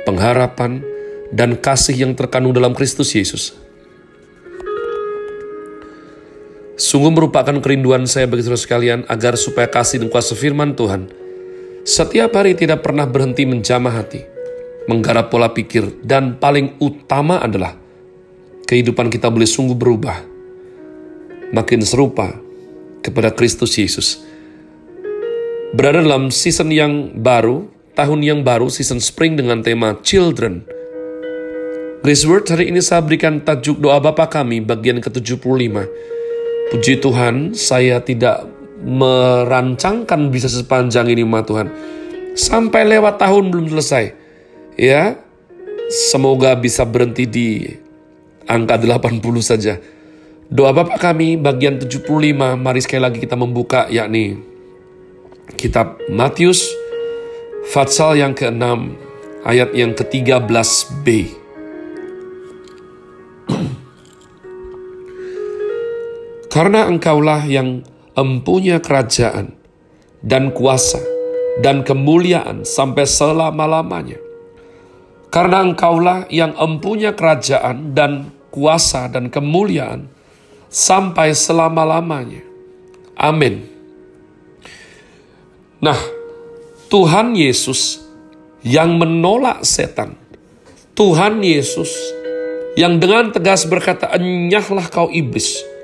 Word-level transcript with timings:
pengharapan, 0.05 0.93
dan 1.33 1.57
kasih 1.57 2.05
yang 2.05 2.13
terkandung 2.13 2.53
dalam 2.53 2.77
Kristus 2.77 3.13
Yesus. 3.15 3.55
Sungguh 6.75 7.07
merupakan 7.07 7.55
kerinduan 7.63 8.03
saya 8.03 8.27
bagi 8.27 8.43
saudara 8.43 8.59
sekalian 8.59 8.99
agar 9.07 9.39
supaya 9.39 9.71
kasih 9.71 10.03
dan 10.03 10.11
kuasa 10.11 10.35
firman 10.35 10.75
Tuhan 10.75 11.07
setiap 11.87 12.35
hari 12.35 12.57
tidak 12.57 12.83
pernah 12.83 13.07
berhenti 13.07 13.47
menjamah 13.47 14.03
hati, 14.03 14.19
menggarap 14.91 15.31
pola 15.31 15.55
pikir, 15.55 16.03
dan 16.03 16.35
paling 16.35 16.75
utama 16.83 17.39
adalah 17.39 17.79
kehidupan 18.67 19.07
kita 19.07 19.31
boleh 19.31 19.47
sungguh 19.47 19.77
berubah, 19.77 20.19
makin 21.55 21.79
serupa 21.85 22.35
kepada 22.99 23.31
Kristus 23.31 23.77
Yesus. 23.79 24.19
Berada 25.71 26.03
dalam 26.03 26.27
season 26.27 26.73
yang 26.75 27.15
baru, 27.15 27.69
tahun 27.95 28.19
yang 28.19 28.39
baru, 28.43 28.67
season 28.67 28.99
spring 28.99 29.39
dengan 29.39 29.63
tema 29.63 29.95
Children– 30.03 30.65
Grace 32.05 32.21
Word 32.29 32.45
hari 32.53 32.69
ini 32.69 32.85
saya 32.85 33.01
berikan 33.01 33.41
tajuk 33.41 33.81
doa 33.81 33.97
Bapa 33.97 34.29
kami 34.29 34.61
bagian 34.61 35.01
ke-75. 35.01 35.73
Puji 36.69 37.01
Tuhan, 37.01 37.57
saya 37.57 37.97
tidak 37.97 38.45
merancangkan 38.85 40.29
bisa 40.29 40.45
sepanjang 40.45 41.09
ini, 41.09 41.25
Ma 41.25 41.41
Tuhan. 41.41 41.65
Sampai 42.37 42.85
lewat 42.85 43.17
tahun 43.17 43.49
belum 43.49 43.73
selesai. 43.73 44.13
Ya, 44.77 45.17
semoga 45.89 46.53
bisa 46.53 46.85
berhenti 46.85 47.25
di 47.25 47.73
angka 48.45 48.77
80 48.77 49.25
saja. 49.41 49.81
Doa 50.45 50.77
Bapa 50.77 51.01
kami 51.01 51.41
bagian 51.41 51.81
75, 51.81 52.05
mari 52.53 52.85
sekali 52.85 53.01
lagi 53.01 53.17
kita 53.17 53.33
membuka 53.33 53.89
yakni 53.89 54.45
kitab 55.57 55.97
Matius 56.13 56.69
Fatsal 57.73 58.21
yang 58.21 58.37
ke-6 58.37 58.93
ayat 59.41 59.73
yang 59.73 59.97
ke-13b. 59.97 61.41
Karena 66.55 66.87
engkaulah 66.87 67.43
yang 67.51 67.83
empunya 68.15 68.79
kerajaan 68.79 69.59
dan 70.23 70.55
kuasa 70.55 71.03
dan 71.59 71.83
kemuliaan 71.83 72.63
sampai 72.63 73.03
selama-lamanya. 73.03 74.15
Karena 75.27 75.67
engkaulah 75.67 76.31
yang 76.31 76.55
empunya 76.55 77.11
kerajaan 77.11 77.91
dan 77.91 78.31
kuasa 78.55 79.11
dan 79.11 79.27
kemuliaan 79.27 80.07
sampai 80.71 81.35
selama-lamanya. 81.35 82.39
Amin. 83.19 83.67
Nah, 85.83 85.99
Tuhan 86.87 87.35
Yesus 87.35 87.99
yang 88.63 88.95
menolak 88.95 89.59
setan. 89.67 90.15
Tuhan 90.95 91.43
Yesus 91.43 91.91
yang 92.79 92.95
dengan 93.03 93.35
tegas 93.35 93.67
berkata, 93.67 94.07
"Enyahlah 94.15 94.87
kau 94.87 95.11
iblis." 95.11 95.74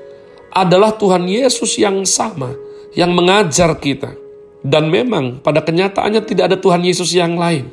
Adalah 0.52 0.92
Tuhan 0.94 1.24
Yesus 1.24 1.80
yang 1.80 2.04
sama, 2.04 2.52
yang 2.92 3.16
mengajar 3.16 3.72
kita. 3.80 4.14
Dan 4.62 4.92
memang 4.92 5.42
pada 5.42 5.58
kenyataannya 5.64 6.22
tidak 6.22 6.44
ada 6.52 6.58
Tuhan 6.60 6.86
Yesus 6.86 7.10
yang 7.16 7.34
lain. 7.34 7.66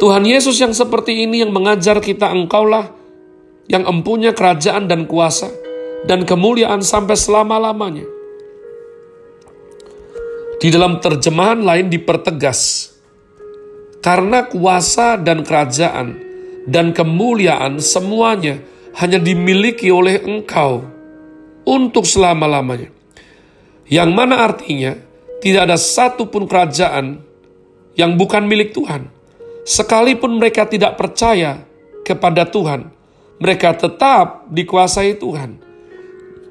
Tuhan 0.00 0.24
Yesus 0.24 0.56
yang 0.56 0.72
seperti 0.72 1.26
ini 1.26 1.44
yang 1.44 1.52
mengajar 1.52 2.00
kita 2.00 2.32
engkaulah 2.32 2.96
yang 3.66 3.84
empunya 3.84 4.30
kerajaan 4.30 4.86
dan 4.86 5.04
kuasa 5.04 5.50
dan 6.06 6.22
kemuliaan 6.22 6.80
sampai 6.80 7.18
selama-lamanya. 7.18 8.06
Di 10.56 10.72
dalam 10.72 11.02
terjemahan 11.04 11.60
lain 11.60 11.92
dipertegas, 11.92 12.92
karena 14.00 14.48
kuasa 14.48 15.20
dan 15.20 15.44
kerajaan 15.44 16.16
dan 16.64 16.96
kemuliaan 16.96 17.76
semuanya 17.82 18.60
hanya 18.96 19.20
dimiliki 19.20 19.92
oleh 19.92 20.24
engkau 20.24 20.80
untuk 21.68 22.08
selama-lamanya. 22.08 22.88
Yang 23.86 24.10
mana 24.16 24.42
artinya 24.42 24.96
tidak 25.44 25.68
ada 25.70 25.78
satupun 25.78 26.48
kerajaan 26.48 27.20
yang 27.94 28.16
bukan 28.16 28.48
milik 28.48 28.72
Tuhan. 28.72 29.12
Sekalipun 29.66 30.40
mereka 30.40 30.64
tidak 30.64 30.96
percaya 30.96 31.60
kepada 32.06 32.46
Tuhan, 32.46 32.88
mereka 33.42 33.74
tetap 33.76 34.46
dikuasai 34.48 35.18
Tuhan. 35.18 35.58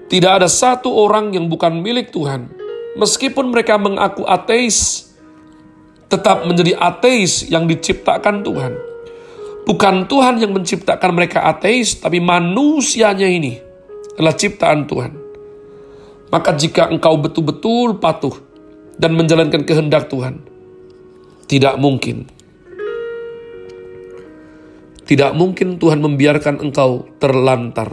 Tidak 0.06 0.32
ada 0.32 0.46
satu 0.46 0.94
orang 0.94 1.34
yang 1.34 1.50
bukan 1.50 1.82
milik 1.82 2.14
Tuhan. 2.14 2.52
Meskipun 2.96 3.50
mereka 3.52 3.76
mengaku 3.76 4.24
ateis, 4.28 5.10
tetap 6.08 6.46
menjadi 6.46 6.78
ateis 6.78 7.50
yang 7.50 7.66
diciptakan 7.66 8.46
Tuhan 8.46 8.95
Bukan 9.66 10.06
Tuhan 10.06 10.38
yang 10.38 10.54
menciptakan 10.54 11.12
mereka 11.18 11.42
ateis, 11.42 11.98
tapi 11.98 12.22
manusianya 12.22 13.26
ini 13.26 13.58
adalah 14.14 14.38
ciptaan 14.38 14.86
Tuhan. 14.86 15.14
Maka 16.30 16.54
jika 16.54 16.86
engkau 16.94 17.18
betul-betul 17.18 17.98
patuh 17.98 18.38
dan 19.02 19.18
menjalankan 19.18 19.66
kehendak 19.66 20.06
Tuhan, 20.14 20.46
tidak 21.50 21.82
mungkin. 21.82 22.30
Tidak 25.06 25.34
mungkin 25.34 25.82
Tuhan 25.82 25.98
membiarkan 25.98 26.62
engkau 26.62 27.10
terlantar, 27.18 27.90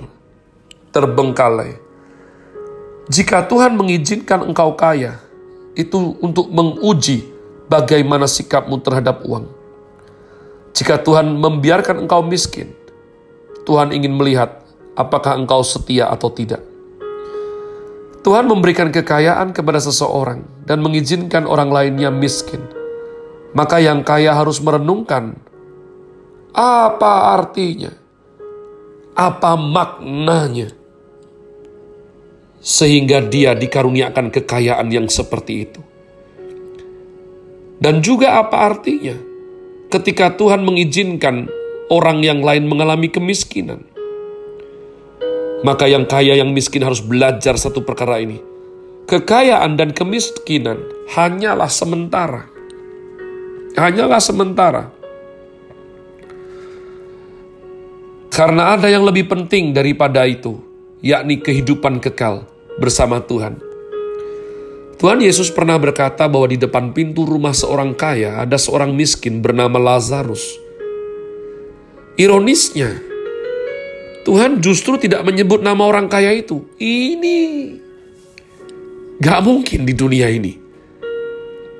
terbengkalai. 0.92 1.80
Jika 3.08 3.48
Tuhan 3.48 3.80
mengizinkan 3.80 4.44
engkau 4.44 4.76
kaya, 4.76 5.20
itu 5.72 6.20
untuk 6.20 6.52
menguji 6.52 7.24
bagaimana 7.68 8.28
sikapmu 8.28 8.80
terhadap 8.84 9.24
uang 9.24 9.61
jika 10.72 11.04
Tuhan 11.04 11.36
membiarkan 11.36 12.08
engkau 12.08 12.24
miskin, 12.24 12.72
Tuhan 13.68 13.92
ingin 13.92 14.16
melihat 14.16 14.64
apakah 14.96 15.36
engkau 15.36 15.60
setia 15.60 16.08
atau 16.08 16.32
tidak. 16.32 16.64
Tuhan 18.22 18.46
memberikan 18.48 18.88
kekayaan 18.88 19.52
kepada 19.52 19.82
seseorang 19.82 20.46
dan 20.64 20.80
mengizinkan 20.80 21.44
orang 21.44 21.68
lainnya 21.68 22.08
miskin. 22.08 22.62
Maka 23.52 23.84
yang 23.84 24.00
kaya 24.00 24.32
harus 24.32 24.64
merenungkan 24.64 25.36
apa 26.56 27.36
artinya, 27.36 27.92
apa 29.12 29.52
maknanya, 29.60 30.72
sehingga 32.64 33.20
dia 33.20 33.52
dikaruniakan 33.52 34.32
kekayaan 34.32 34.88
yang 34.88 35.04
seperti 35.10 35.68
itu. 35.68 35.80
Dan 37.82 38.00
juga 38.00 38.40
apa 38.40 38.72
artinya 38.72 39.31
ketika 39.92 40.32
Tuhan 40.32 40.64
mengizinkan 40.64 41.52
orang 41.92 42.24
yang 42.24 42.40
lain 42.40 42.64
mengalami 42.64 43.12
kemiskinan. 43.12 43.84
Maka 45.62 45.86
yang 45.86 46.08
kaya 46.08 46.34
yang 46.34 46.50
miskin 46.50 46.82
harus 46.82 47.04
belajar 47.04 47.54
satu 47.54 47.84
perkara 47.84 48.18
ini. 48.18 48.40
Kekayaan 49.06 49.76
dan 49.76 49.92
kemiskinan 49.92 50.80
hanyalah 51.12 51.68
sementara. 51.68 52.48
Hanyalah 53.76 54.18
sementara. 54.18 54.82
Karena 58.32 58.74
ada 58.74 58.88
yang 58.88 59.04
lebih 59.04 59.28
penting 59.28 59.76
daripada 59.76 60.24
itu, 60.24 60.56
yakni 61.04 61.36
kehidupan 61.38 62.00
kekal 62.00 62.48
bersama 62.80 63.20
Tuhan. 63.20 63.71
Tuhan 65.02 65.18
Yesus 65.18 65.50
pernah 65.50 65.82
berkata 65.82 66.30
bahwa 66.30 66.46
di 66.46 66.62
depan 66.62 66.94
pintu 66.94 67.26
rumah 67.26 67.50
seorang 67.50 67.90
kaya 67.98 68.38
ada 68.38 68.54
seorang 68.54 68.94
miskin 68.94 69.42
bernama 69.42 69.74
Lazarus. 69.74 70.62
Ironisnya, 72.14 73.02
Tuhan 74.22 74.62
justru 74.62 75.02
tidak 75.02 75.26
menyebut 75.26 75.58
nama 75.58 75.90
orang 75.90 76.06
kaya 76.06 76.30
itu. 76.30 76.62
Ini 76.78 77.38
gak 79.18 79.42
mungkin 79.42 79.82
di 79.82 79.90
dunia 79.90 80.30
ini. 80.30 80.54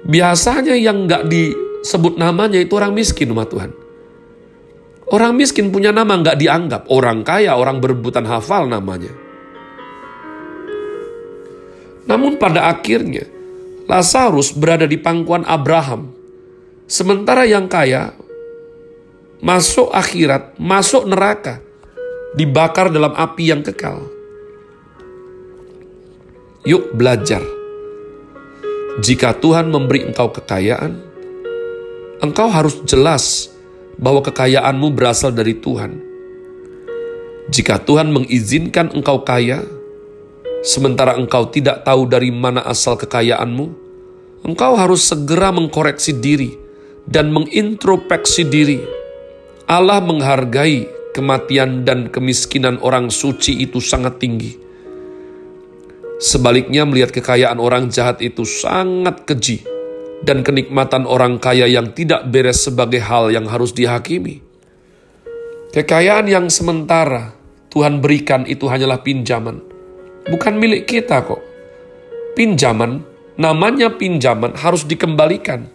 Biasanya 0.02 0.74
yang 0.74 1.06
gak 1.06 1.30
disebut 1.30 2.18
namanya 2.18 2.58
itu 2.58 2.74
orang 2.74 2.90
miskin 2.90 3.30
umat 3.30 3.54
Tuhan. 3.54 3.70
Orang 5.14 5.38
miskin 5.38 5.70
punya 5.70 5.94
nama 5.94 6.18
gak 6.18 6.42
dianggap. 6.42 6.90
Orang 6.90 7.22
kaya, 7.22 7.54
orang 7.54 7.78
berebutan 7.78 8.26
hafal 8.26 8.66
namanya. 8.66 9.14
Namun 12.06 12.38
pada 12.38 12.70
akhirnya, 12.70 13.26
Lazarus 13.86 14.54
berada 14.54 14.86
di 14.86 14.98
pangkuan 14.98 15.46
Abraham. 15.46 16.14
Sementara 16.86 17.46
yang 17.46 17.70
kaya, 17.70 18.14
masuk 19.42 19.90
akhirat, 19.90 20.58
masuk 20.58 21.06
neraka, 21.06 21.62
dibakar 22.38 22.90
dalam 22.90 23.14
api 23.14 23.44
yang 23.50 23.62
kekal. 23.62 24.06
Yuk 26.62 26.94
belajar. 26.94 27.42
Jika 29.02 29.34
Tuhan 29.40 29.72
memberi 29.72 30.04
engkau 30.06 30.30
kekayaan, 30.30 30.94
engkau 32.22 32.46
harus 32.52 32.78
jelas 32.86 33.50
bahwa 33.98 34.22
kekayaanmu 34.22 34.94
berasal 34.94 35.34
dari 35.34 35.58
Tuhan. 35.58 35.98
Jika 37.50 37.82
Tuhan 37.82 38.14
mengizinkan 38.14 38.94
engkau 38.94 39.26
kaya, 39.26 39.64
sementara 40.62 41.18
engkau 41.18 41.50
tidak 41.50 41.82
tahu 41.82 42.06
dari 42.06 42.30
mana 42.30 42.62
asal 42.62 42.94
kekayaanmu, 42.94 43.66
engkau 44.46 44.72
harus 44.78 45.04
segera 45.10 45.50
mengkoreksi 45.50 46.16
diri 46.16 46.54
dan 47.04 47.34
mengintrospeksi 47.34 48.46
diri. 48.46 48.78
Allah 49.66 49.98
menghargai 50.02 50.86
kematian 51.12 51.84
dan 51.84 52.08
kemiskinan 52.08 52.80
orang 52.80 53.12
suci 53.12 53.60
itu 53.60 53.78
sangat 53.78 54.18
tinggi. 54.22 54.58
Sebaliknya 56.22 56.86
melihat 56.86 57.10
kekayaan 57.10 57.58
orang 57.58 57.90
jahat 57.90 58.22
itu 58.22 58.46
sangat 58.46 59.26
keji 59.26 59.66
dan 60.22 60.46
kenikmatan 60.46 61.02
orang 61.02 61.42
kaya 61.42 61.66
yang 61.66 61.90
tidak 61.90 62.30
beres 62.30 62.62
sebagai 62.62 63.02
hal 63.02 63.34
yang 63.34 63.50
harus 63.50 63.74
dihakimi. 63.74 64.38
Kekayaan 65.74 66.30
yang 66.30 66.46
sementara 66.46 67.34
Tuhan 67.72 67.98
berikan 68.04 68.44
itu 68.46 68.68
hanyalah 68.68 69.00
pinjaman, 69.02 69.71
bukan 70.28 70.54
milik 70.58 70.86
kita 70.86 71.24
kok. 71.24 71.42
Pinjaman, 72.38 73.02
namanya 73.40 73.92
pinjaman 73.92 74.54
harus 74.56 74.86
dikembalikan 74.86 75.68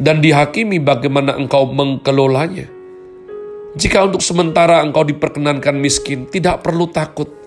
dan 0.00 0.22
dihakimi 0.24 0.80
bagaimana 0.80 1.36
engkau 1.36 1.68
mengelolanya. 1.68 2.66
Jika 3.78 4.02
untuk 4.02 4.24
sementara 4.24 4.82
engkau 4.82 5.06
diperkenankan 5.06 5.78
miskin, 5.78 6.26
tidak 6.26 6.66
perlu 6.66 6.90
takut 6.90 7.40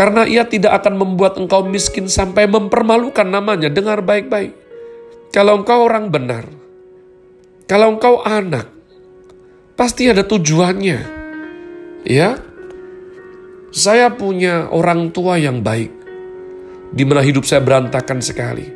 karena 0.00 0.24
ia 0.24 0.48
tidak 0.48 0.80
akan 0.80 0.96
membuat 0.96 1.36
engkau 1.36 1.60
miskin 1.60 2.08
sampai 2.08 2.48
mempermalukan 2.48 3.28
namanya. 3.28 3.68
Dengar 3.68 4.00
baik-baik. 4.00 4.56
Kalau 5.28 5.60
engkau 5.60 5.84
orang 5.84 6.08
benar, 6.08 6.48
kalau 7.68 7.94
engkau 7.94 8.24
anak, 8.24 8.66
pasti 9.76 10.08
ada 10.08 10.24
tujuannya. 10.24 11.20
Ya, 12.08 12.40
saya 13.70 14.10
punya 14.14 14.70
orang 14.70 15.10
tua 15.14 15.38
yang 15.38 15.62
baik, 15.62 15.90
di 16.94 17.02
mana 17.06 17.22
hidup 17.22 17.46
saya 17.46 17.62
berantakan 17.62 18.22
sekali. 18.22 18.66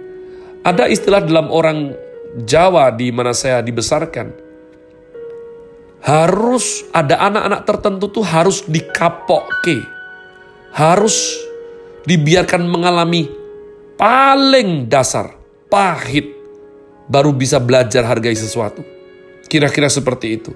Ada 0.64 0.88
istilah 0.88 1.22
dalam 1.22 1.52
orang 1.52 1.92
Jawa 2.34 2.90
di 2.90 3.14
mana 3.14 3.30
saya 3.30 3.62
dibesarkan, 3.62 4.26
harus 6.02 6.82
ada 6.90 7.22
anak-anak 7.30 7.62
tertentu 7.62 8.10
tuh 8.10 8.26
harus 8.26 8.66
dikapoke 8.66 9.94
harus 10.74 11.38
dibiarkan 12.02 12.66
mengalami 12.66 13.30
paling 13.94 14.90
dasar, 14.90 15.38
pahit, 15.70 16.34
baru 17.06 17.30
bisa 17.30 17.62
belajar 17.62 18.02
hargai 18.02 18.34
sesuatu. 18.34 18.82
Kira-kira 19.46 19.86
seperti 19.86 20.26
itu. 20.34 20.50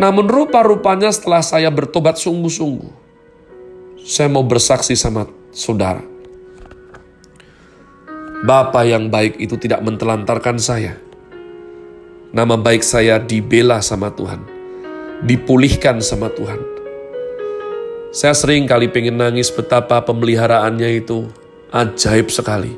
Namun 0.00 0.24
rupa-rupanya 0.24 1.12
setelah 1.12 1.44
saya 1.44 1.68
bertobat 1.68 2.16
sungguh-sungguh, 2.16 2.88
saya 4.00 4.32
mau 4.32 4.40
bersaksi 4.40 4.96
sama 4.96 5.28
saudara. 5.52 6.00
Bapak 8.40 8.88
yang 8.88 9.12
baik 9.12 9.36
itu 9.36 9.60
tidak 9.60 9.84
mentelantarkan 9.84 10.56
saya. 10.56 10.96
Nama 12.32 12.56
baik 12.56 12.80
saya 12.80 13.20
dibela 13.20 13.84
sama 13.84 14.08
Tuhan, 14.16 14.40
dipulihkan 15.28 16.00
sama 16.00 16.32
Tuhan 16.32 16.80
saya 18.10 18.34
sering 18.34 18.66
kali 18.66 18.90
pengen 18.90 19.22
nangis 19.22 19.54
betapa 19.54 20.02
pemeliharaannya 20.02 20.98
itu 20.98 21.30
ajaib 21.70 22.26
sekali. 22.26 22.74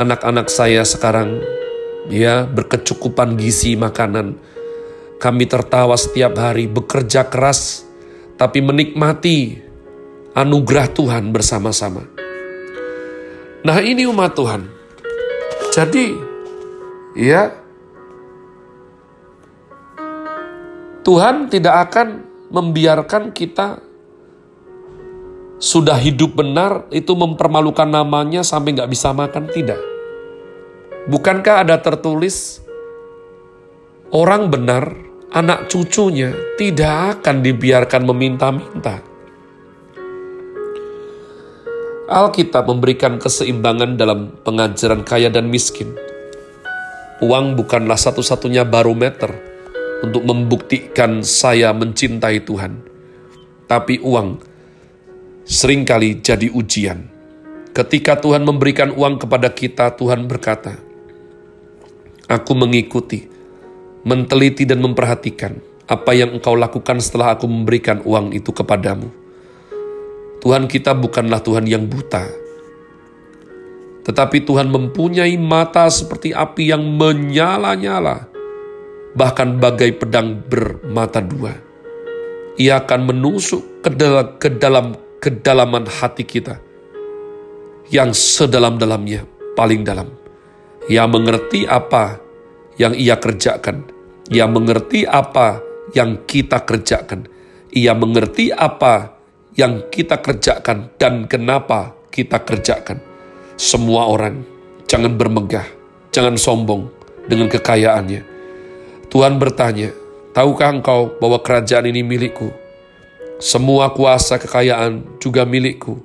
Anak-anak 0.00 0.48
saya 0.48 0.80
sekarang 0.80 1.44
ya 2.08 2.48
berkecukupan 2.48 3.36
gizi 3.36 3.76
makanan. 3.76 4.40
Kami 5.22 5.46
tertawa 5.46 5.94
setiap 5.94 6.34
hari, 6.34 6.66
bekerja 6.66 7.30
keras, 7.30 7.86
tapi 8.34 8.58
menikmati 8.58 9.54
anugerah 10.34 10.90
Tuhan 10.90 11.30
bersama-sama. 11.30 12.02
Nah 13.62 13.78
ini 13.86 14.02
umat 14.10 14.34
Tuhan. 14.34 14.66
Jadi, 15.70 16.10
ya, 17.14 17.54
Tuhan 21.06 21.46
tidak 21.46 21.74
akan 21.86 22.08
membiarkan 22.50 23.30
kita 23.30 23.78
sudah 25.62 26.02
hidup 26.02 26.34
benar 26.34 26.90
itu 26.90 27.14
mempermalukan 27.14 27.86
namanya 27.86 28.42
sampai 28.42 28.74
nggak 28.74 28.90
bisa 28.90 29.14
makan 29.14 29.46
tidak. 29.54 29.78
Bukankah 31.06 31.62
ada 31.62 31.78
tertulis 31.78 32.58
orang 34.10 34.50
benar 34.50 35.11
anak 35.32 35.72
cucunya 35.72 36.36
tidak 36.60 37.20
akan 37.20 37.40
dibiarkan 37.40 38.02
meminta-minta. 38.04 39.00
Alkitab 42.12 42.68
memberikan 42.68 43.16
keseimbangan 43.16 43.96
dalam 43.96 44.36
pengajaran 44.44 45.00
kaya 45.00 45.32
dan 45.32 45.48
miskin. 45.48 45.96
Uang 47.24 47.56
bukanlah 47.56 47.96
satu-satunya 47.96 48.68
barometer 48.68 49.32
untuk 50.04 50.20
membuktikan 50.20 51.24
saya 51.24 51.72
mencintai 51.72 52.44
Tuhan. 52.44 52.84
Tapi 53.64 54.04
uang 54.04 54.36
sering 55.48 55.88
kali 55.88 56.20
jadi 56.20 56.52
ujian. 56.52 57.08
Ketika 57.72 58.20
Tuhan 58.20 58.44
memberikan 58.44 58.92
uang 58.92 59.16
kepada 59.16 59.48
kita, 59.48 59.96
Tuhan 59.96 60.28
berkata, 60.28 60.76
Aku 62.28 62.52
mengikuti, 62.52 63.31
menteliti 64.02 64.66
dan 64.66 64.82
memperhatikan 64.82 65.58
apa 65.86 66.10
yang 66.14 66.38
engkau 66.38 66.54
lakukan 66.54 66.98
setelah 67.02 67.34
aku 67.34 67.46
memberikan 67.46 68.00
uang 68.02 68.34
itu 68.34 68.50
kepadamu. 68.54 69.10
Tuhan 70.42 70.66
kita 70.66 70.94
bukanlah 70.98 71.38
Tuhan 71.38 71.70
yang 71.70 71.86
buta, 71.86 72.26
tetapi 74.02 74.42
Tuhan 74.42 74.66
mempunyai 74.66 75.38
mata 75.38 75.86
seperti 75.86 76.34
api 76.34 76.74
yang 76.74 76.82
menyala-nyala 76.82 78.26
bahkan 79.14 79.60
bagai 79.62 79.94
pedang 79.94 80.42
bermata 80.42 81.22
dua. 81.22 81.54
Ia 82.58 82.84
akan 82.84 83.00
menusuk 83.08 83.86
ke 83.86 83.90
dalam, 83.94 84.26
ke 84.36 84.48
dalam 84.52 84.86
kedalaman 85.22 85.86
hati 85.88 86.26
kita 86.26 86.58
yang 87.88 88.10
sedalam-dalamnya 88.10 89.24
paling 89.54 89.86
dalam. 89.86 90.10
Ia 90.90 91.06
mengerti 91.06 91.64
apa 91.64 92.18
yang 92.82 92.98
ia 92.98 93.14
kerjakan. 93.14 93.86
Ia 94.26 94.50
mengerti 94.50 95.06
apa 95.06 95.62
yang 95.94 96.26
kita 96.26 96.66
kerjakan. 96.66 97.30
Ia 97.70 97.94
mengerti 97.94 98.50
apa 98.50 99.14
yang 99.54 99.86
kita 99.86 100.18
kerjakan 100.18 100.98
dan 100.98 101.30
kenapa 101.30 101.94
kita 102.10 102.42
kerjakan. 102.42 102.98
Semua 103.54 104.10
orang 104.10 104.42
jangan 104.90 105.14
bermegah, 105.14 105.64
jangan 106.10 106.34
sombong 106.34 106.90
dengan 107.30 107.46
kekayaannya 107.46 108.32
Tuhan 109.12 109.36
bertanya, 109.36 109.92
Tahukah 110.32 110.72
engkau 110.72 111.20
bahwa 111.20 111.36
kerajaan 111.44 111.84
ini 111.84 112.00
milikku? 112.00 112.48
Semua 113.36 113.92
kuasa 113.92 114.40
kekayaan 114.40 115.20
juga 115.20 115.44
milikku, 115.44 116.00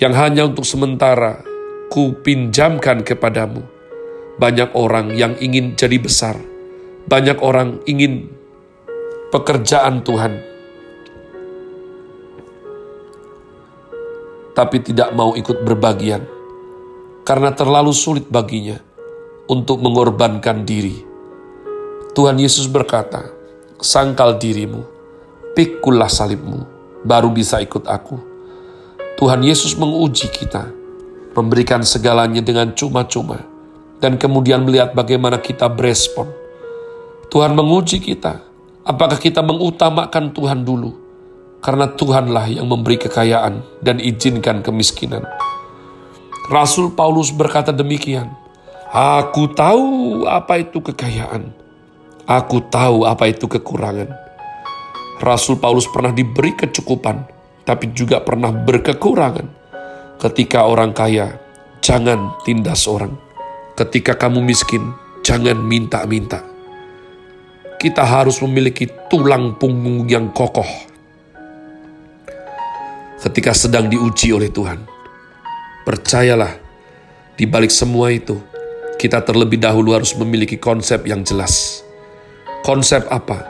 yang 0.00 0.16
hanya 0.16 0.48
untuk 0.48 0.64
sementara 0.64 1.44
ku 1.92 2.16
pinjamkan 2.24 3.04
kepadamu. 3.04 3.60
Banyak 4.34 4.74
orang 4.74 5.14
yang 5.14 5.38
ingin 5.38 5.78
jadi 5.78 5.94
besar, 6.02 6.34
banyak 7.06 7.38
orang 7.38 7.78
ingin 7.86 8.34
pekerjaan 9.30 10.02
Tuhan, 10.02 10.42
tapi 14.58 14.82
tidak 14.82 15.14
mau 15.14 15.34
ikut 15.38 15.62
berbagian 15.62 16.26
karena 17.26 17.50
terlalu 17.54 17.94
sulit 17.94 18.26
baginya 18.26 18.78
untuk 19.50 19.82
mengorbankan 19.82 20.66
diri. 20.66 21.02
Tuhan 22.14 22.38
Yesus 22.38 22.70
berkata, 22.70 23.26
sangkal 23.82 24.38
dirimu, 24.38 24.86
pikulah 25.58 26.10
salibmu, 26.10 26.62
baru 27.02 27.30
bisa 27.34 27.58
ikut 27.58 27.86
aku. 27.90 28.16
Tuhan 29.18 29.42
Yesus 29.42 29.74
menguji 29.74 30.30
kita, 30.30 30.70
memberikan 31.34 31.82
segalanya 31.82 32.42
dengan 32.42 32.70
cuma-cuma, 32.74 33.53
dan 34.04 34.20
kemudian 34.20 34.68
melihat 34.68 34.92
bagaimana 34.92 35.40
kita 35.40 35.64
berespon. 35.72 36.28
Tuhan 37.32 37.56
menguji 37.56 38.04
kita, 38.04 38.44
apakah 38.84 39.16
kita 39.16 39.40
mengutamakan 39.40 40.28
Tuhan 40.36 40.60
dulu, 40.60 40.92
karena 41.64 41.88
Tuhanlah 41.88 42.52
yang 42.52 42.68
memberi 42.68 43.00
kekayaan 43.00 43.64
dan 43.80 43.96
izinkan 43.96 44.60
kemiskinan. 44.60 45.24
Rasul 46.52 46.92
Paulus 46.92 47.32
berkata 47.32 47.72
demikian, 47.72 48.28
Aku 48.92 49.48
tahu 49.56 50.28
apa 50.28 50.60
itu 50.60 50.84
kekayaan. 50.84 51.56
Aku 52.28 52.60
tahu 52.68 53.08
apa 53.08 53.32
itu 53.32 53.48
kekurangan. 53.48 54.12
Rasul 55.24 55.56
Paulus 55.56 55.88
pernah 55.88 56.12
diberi 56.12 56.52
kecukupan, 56.52 57.24
tapi 57.64 57.88
juga 57.96 58.20
pernah 58.20 58.52
berkekurangan. 58.52 59.64
Ketika 60.20 60.68
orang 60.68 60.92
kaya, 60.92 61.40
jangan 61.80 62.36
tindas 62.44 62.84
orang. 62.84 63.23
Ketika 63.74 64.14
kamu 64.14 64.38
miskin, 64.38 64.94
jangan 65.26 65.58
minta-minta. 65.58 66.46
Kita 67.74 68.06
harus 68.06 68.38
memiliki 68.38 68.86
tulang 69.10 69.58
punggung 69.58 70.06
yang 70.06 70.30
kokoh. 70.30 70.94
Ketika 73.18 73.50
sedang 73.50 73.90
diuji 73.90 74.30
oleh 74.30 74.46
Tuhan, 74.54 74.78
percayalah, 75.82 76.54
di 77.34 77.50
balik 77.50 77.74
semua 77.74 78.14
itu, 78.14 78.38
kita 78.94 79.26
terlebih 79.26 79.58
dahulu 79.58 79.90
harus 79.90 80.14
memiliki 80.14 80.54
konsep 80.54 81.02
yang 81.02 81.26
jelas. 81.26 81.82
Konsep 82.62 83.02
apa? 83.10 83.42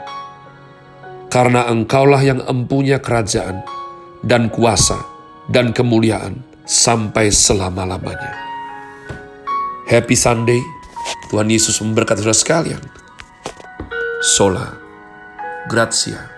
Karena 1.29 1.69
engkaulah 1.69 2.25
yang 2.25 2.41
empunya 2.49 2.97
kerajaan 2.97 3.61
dan 4.25 4.49
kuasa 4.49 5.05
dan 5.53 5.69
kemuliaan 5.69 6.41
sampai 6.65 7.29
selama-lamanya. 7.29 8.44
Happy 9.85 10.17
Sunday, 10.17 10.65
Tuhan 11.29 11.45
Yesus 11.45 11.77
memberkati 11.77 12.25
saudara 12.25 12.33
sekalian. 12.33 12.81
Sola, 14.25 14.73
Gracia. 15.69 16.34